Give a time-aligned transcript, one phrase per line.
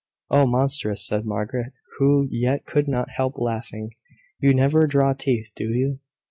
[0.31, 3.91] "Oh, monstrous!" said Margaret, who yet could not help laughing.
[4.39, 5.99] "You never draw teeth, do you?"